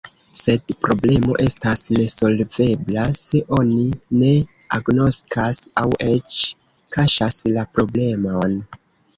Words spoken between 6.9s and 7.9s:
kaŝas la